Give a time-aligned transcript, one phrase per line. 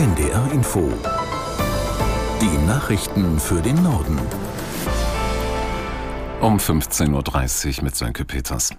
[0.00, 0.90] NDR Info.
[2.40, 4.18] Die Nachrichten für den Norden.
[6.40, 8.70] Um 15.30 Uhr mit Sönke Peters.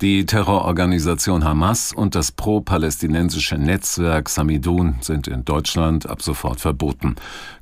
[0.00, 7.14] Die Terrororganisation Hamas und das pro-palästinensische Netzwerk Samidun sind in Deutschland ab sofort verboten.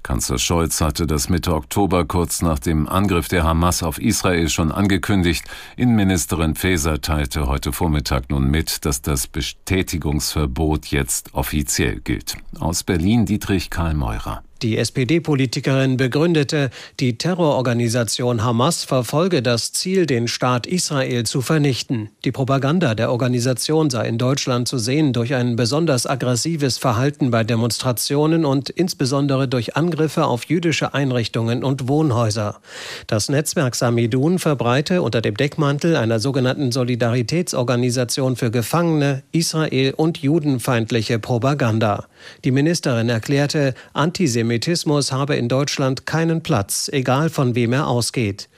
[0.03, 4.73] Kanzler Scholz hatte das Mitte Oktober kurz nach dem Angriff der Hamas auf Israel schon
[4.73, 5.45] angekündigt.
[5.77, 12.37] Innenministerin Faeser teilte heute Vormittag nun mit, dass das Bestätigungsverbot jetzt offiziell gilt.
[12.59, 14.43] Aus Berlin Dietrich Karl Meurer.
[14.63, 16.69] Die SPD-Politikerin begründete,
[17.01, 22.11] die Terrororganisation Hamas verfolge das Ziel, den Staat Israel zu vernichten.
[22.27, 27.43] Die Propaganda der Organisation sei in Deutschland zu sehen durch ein besonders aggressives Verhalten bei
[27.43, 32.61] Demonstrationen und insbesondere durch Angriffe auf jüdische Einrichtungen und Wohnhäuser.
[33.07, 41.19] Das Netzwerk Samidun verbreite unter dem Deckmantel einer sogenannten Solidaritätsorganisation für Gefangene Israel und judenfeindliche
[41.19, 42.05] Propaganda.
[42.45, 48.49] Die Ministerin erklärte, Antisemitismus habe in Deutschland keinen Platz, egal von wem er ausgeht.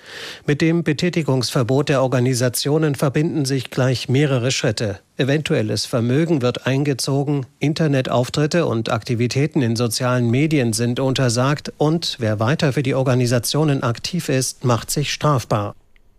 [0.46, 5.00] Mit dem Betätigungsverbot der Organisationen verbinden sich gleich mehrere Schritte.
[5.16, 12.72] Eventuelles Vermögen wird eingezogen, Internetauftritte und Aktivitäten in sozialen Medien sind untersagt und wer weiter
[12.72, 15.74] für die Organisationen aktiv ist, macht sich strafbar.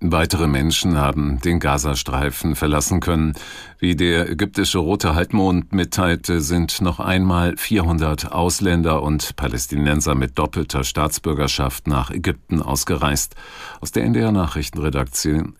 [0.05, 3.35] Weitere Menschen haben den Gazastreifen verlassen können.
[3.79, 10.83] Wie der ägyptische Rote Halbmond mitteilte, sind noch einmal 400 Ausländer und Palästinenser mit doppelter
[10.83, 13.35] Staatsbürgerschaft nach Ägypten ausgereist.
[13.79, 15.55] Aus der NDR Nachrichtenredaktion,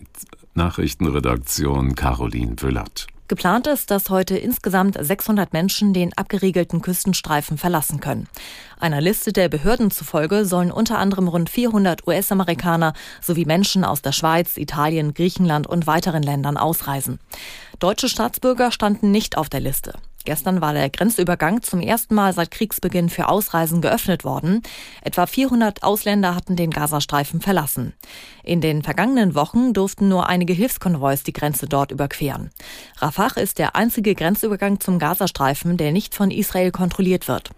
[0.56, 3.08] Nachrichtenredaktion Caroline Wüllert.
[3.34, 8.28] Geplant ist, dass heute insgesamt 600 Menschen den abgeriegelten Küstenstreifen verlassen können.
[8.80, 14.12] Einer Liste der Behörden zufolge sollen unter anderem rund 400 US-Amerikaner sowie Menschen aus der
[14.12, 17.20] Schweiz, Italien, Griechenland und weiteren Ländern ausreisen.
[17.80, 19.94] Deutsche Staatsbürger standen nicht auf der Liste.
[20.26, 24.62] Gestern war der Grenzübergang zum ersten Mal seit Kriegsbeginn für Ausreisen geöffnet worden.
[25.02, 27.94] Etwa 400 Ausländer hatten den Gazastreifen verlassen.
[28.44, 32.52] In den vergangenen Wochen durften nur einige Hilfskonvois die Grenze dort überqueren.
[32.98, 37.52] Rafah ist der einzige Grenzübergang zum Gazastreifen, der nicht von Israel kontrolliert wird.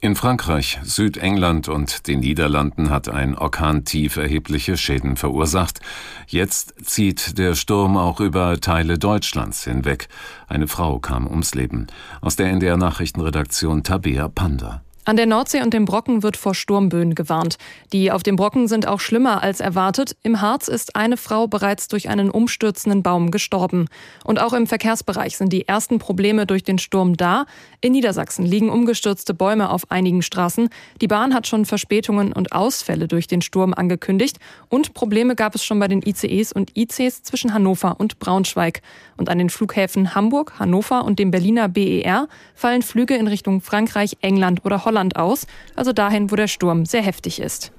[0.00, 5.80] In Frankreich, Südengland und den Niederlanden hat ein Orkantief erhebliche Schäden verursacht.
[6.28, 10.08] Jetzt zieht der Sturm auch über Teile Deutschlands hinweg.
[10.46, 11.88] Eine Frau kam ums Leben.
[12.20, 14.82] Aus der NDR Nachrichtenredaktion Tabea Panda.
[15.08, 17.56] An der Nordsee und dem Brocken wird vor Sturmböen gewarnt.
[17.94, 20.14] Die auf dem Brocken sind auch schlimmer als erwartet.
[20.22, 23.86] Im Harz ist eine Frau bereits durch einen umstürzenden Baum gestorben.
[24.22, 27.46] Und auch im Verkehrsbereich sind die ersten Probleme durch den Sturm da.
[27.80, 30.68] In Niedersachsen liegen umgestürzte Bäume auf einigen Straßen.
[31.00, 34.36] Die Bahn hat schon Verspätungen und Ausfälle durch den Sturm angekündigt.
[34.68, 38.82] Und Probleme gab es schon bei den ICEs und ICs zwischen Hannover und Braunschweig.
[39.16, 44.18] Und an den Flughäfen Hamburg, Hannover und dem Berliner BER fallen Flüge in Richtung Frankreich,
[44.20, 47.72] England oder Holland Holland aus, also dahin, wo der Sturm sehr heftig ist.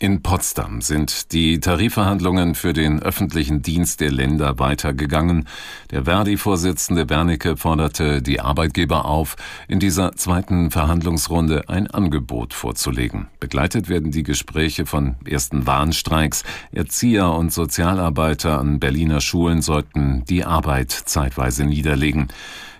[0.00, 5.46] In Potsdam sind die Tarifverhandlungen für den öffentlichen Dienst der Länder weitergegangen.
[5.92, 9.36] Der Verdi-Vorsitzende Wernicke forderte die Arbeitgeber auf,
[9.68, 13.28] in dieser zweiten Verhandlungsrunde ein Angebot vorzulegen.
[13.38, 16.42] Begleitet werden die Gespräche von ersten Warnstreiks.
[16.72, 22.28] Erzieher und Sozialarbeiter an Berliner Schulen sollten die Arbeit zeitweise niederlegen.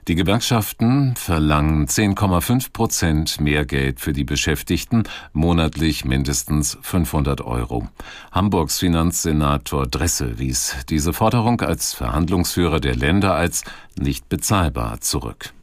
[0.07, 7.89] Die Gewerkschaften verlangen 10,5 Prozent mehr Geld für die Beschäftigten, monatlich mindestens 500 Euro.
[8.31, 13.65] Hamburgs Finanzsenator Dressel wies diese Forderung als Verhandlungsführer der Länder als
[13.99, 15.55] nicht bezahlbar zurück.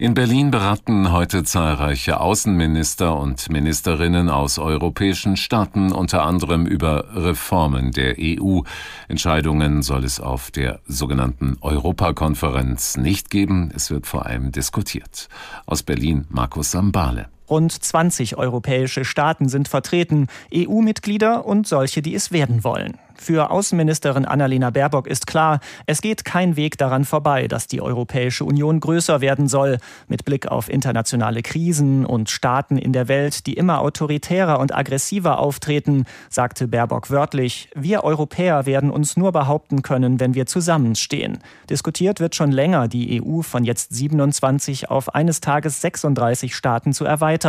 [0.00, 7.90] In Berlin beraten heute zahlreiche Außenminister und Ministerinnen aus europäischen Staaten unter anderem über Reformen
[7.90, 8.60] der EU.
[9.08, 13.70] Entscheidungen soll es auf der sogenannten Europakonferenz nicht geben.
[13.74, 15.28] Es wird vor allem diskutiert.
[15.66, 17.28] Aus Berlin Markus Sambale.
[17.50, 22.96] Rund 20 europäische Staaten sind vertreten, EU-Mitglieder und solche, die es werden wollen.
[23.20, 28.46] Für Außenministerin Annalena Baerbock ist klar, es geht kein Weg daran vorbei, dass die Europäische
[28.46, 29.76] Union größer werden soll,
[30.08, 35.38] mit Blick auf internationale Krisen und Staaten in der Welt, die immer autoritärer und aggressiver
[35.38, 41.40] auftreten, sagte Baerbock wörtlich, wir Europäer werden uns nur behaupten können, wenn wir zusammenstehen.
[41.68, 47.04] Diskutiert wird schon länger, die EU von jetzt 27 auf eines Tages 36 Staaten zu
[47.04, 47.39] erweitern.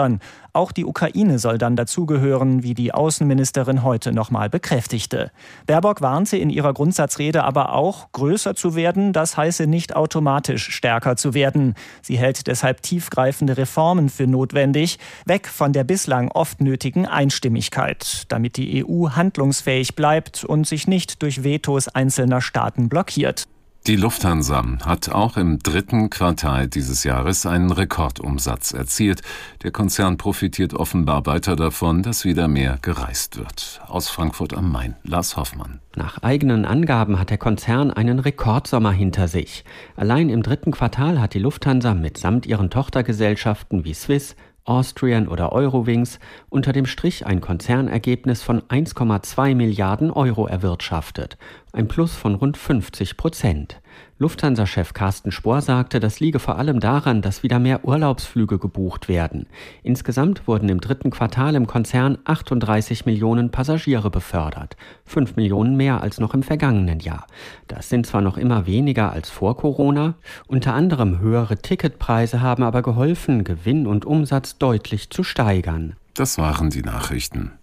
[0.53, 5.31] Auch die Ukraine soll dann dazugehören, wie die Außenministerin heute nochmal bekräftigte.
[5.65, 11.15] Baerbock warnte in ihrer Grundsatzrede aber auch, größer zu werden, das heiße nicht automatisch stärker
[11.15, 11.75] zu werden.
[12.01, 18.57] Sie hält deshalb tiefgreifende Reformen für notwendig, weg von der bislang oft nötigen Einstimmigkeit, damit
[18.57, 23.47] die EU handlungsfähig bleibt und sich nicht durch Vetos einzelner Staaten blockiert.
[23.87, 29.23] Die Lufthansa hat auch im dritten Quartal dieses Jahres einen Rekordumsatz erzielt.
[29.63, 33.81] Der Konzern profitiert offenbar weiter davon, dass wieder mehr gereist wird.
[33.87, 35.79] Aus Frankfurt am Main, Lars Hoffmann.
[35.95, 39.65] Nach eigenen Angaben hat der Konzern einen Rekordsommer hinter sich.
[39.95, 46.19] Allein im dritten Quartal hat die Lufthansa mitsamt ihren Tochtergesellschaften wie Swiss, Austrian oder Eurowings
[46.49, 51.37] unter dem Strich ein Konzernergebnis von 1,2 Milliarden Euro erwirtschaftet,
[51.73, 53.81] ein Plus von rund 50 Prozent.
[54.19, 59.47] Lufthansa-Chef Carsten Spohr sagte, das liege vor allem daran, dass wieder mehr Urlaubsflüge gebucht werden.
[59.81, 66.19] Insgesamt wurden im dritten Quartal im Konzern 38 Millionen Passagiere befördert, 5 Millionen mehr als
[66.19, 67.25] noch im vergangenen Jahr.
[67.67, 70.15] Das sind zwar noch immer weniger als vor Corona,
[70.47, 75.95] unter anderem höhere Ticketpreise haben aber geholfen, Gewinn und Umsatz deutlich zu steigern.
[76.13, 77.53] Das waren die Nachrichten.